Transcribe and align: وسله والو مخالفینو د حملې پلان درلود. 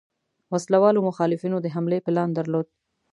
وسله 0.53 0.77
والو 0.83 1.01
مخالفینو 1.09 1.57
د 1.61 1.67
حملې 1.75 1.99
پلان 2.05 2.29
درلود. 2.37 2.67